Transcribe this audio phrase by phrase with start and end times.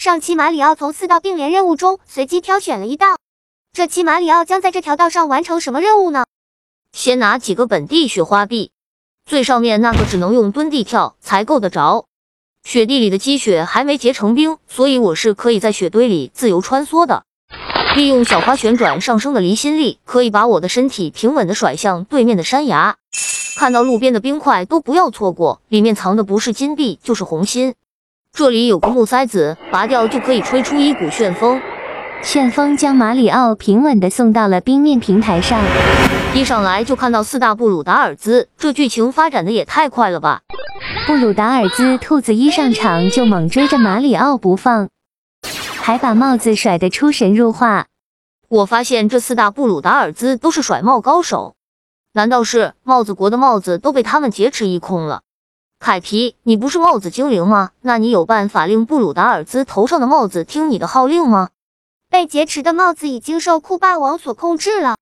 [0.00, 3.18] 上期马里奥从四道并联任务中随机挑选了一道，
[3.70, 6.24] 这期马里奥将在这条道上完成什么任务呢？
[6.96, 8.70] 先拿几个本地雪花币，
[9.26, 12.06] 最上面那个只能用蹲地跳才够得着。
[12.64, 17.24] 雪地里的积雪还没结成冰，所以我是可以在雪堆里自由穿梭的。
[17.94, 22.96] 利用小花旋转上升的离心力，可以把我的身体平稳的甩向对面的山崖。
[23.54, 27.74] 看到路边的冰块都不要错过，里面藏的不是金币就是红心。
[28.32, 31.60] 这里有个木塞子，拔掉就可以吹出一股旋风。
[32.22, 35.60] 旋风将马里奥平稳的送到了冰面平台上。
[36.34, 40.40] 一上来就看到四大布鲁达尔兹，这剧情发展的也太快了吧！
[41.06, 44.88] 布鲁达尔兹兔子一上场就猛追着马里奥不放。
[45.80, 47.86] 还把帽子甩得出神入化。
[48.48, 51.56] 我发现这四大布鲁达尔兹都是甩帽高手，
[52.14, 55.22] 难道是帽子国的帽子都被他们劫持一空了？
[55.80, 57.70] 凯皮，你不是帽子精灵吗？
[57.80, 61.48] 那你有办法令布鲁达尔兹头上的帽子听你的号令吗？
[62.10, 64.98] 被劫持的帽子已经受酷霸王所控制了，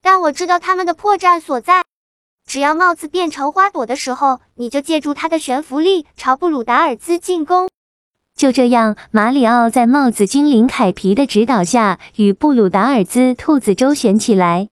[0.00, 1.84] 但我知道他们的破绽所在。
[2.46, 7.68] 只要帽子变成花朵的时候，你就借助它的悬浮力朝布鲁达尔兹进攻。
[8.34, 14.70] 就这样，马里奥在帽子精灵凯皮的指导下，与布鲁达尔兹兔子周旋起来。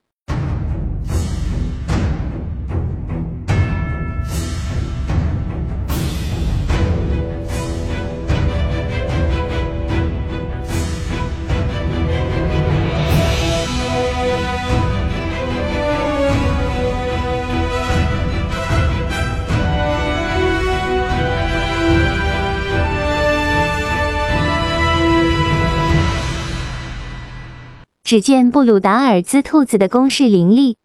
[28.04, 30.76] 只见布鲁达尔兹兔子的攻势凌厉，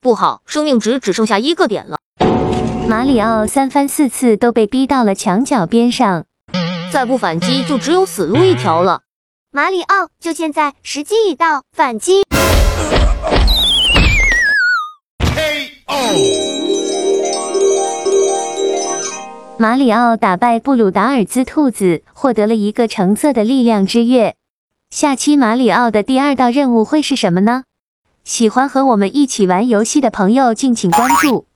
[0.00, 1.98] 不好，生命值只剩下一个点了。
[2.88, 6.24] 马里奥三番四次都被逼到了墙角边上，
[6.90, 9.02] 再不反击就只有死路一条了。
[9.50, 12.22] 马里奥，就现在，时机已到，反击
[15.18, 15.94] ！KO！
[19.58, 24.36] 马里奥打败布鲁达尔兹兔子，获得了一个橙色的力量之月。
[24.90, 27.64] 下期马里奥的第二道任务会是什么呢？
[28.22, 31.46] 喜欢和我们一起玩游戏的朋友，敬请关注。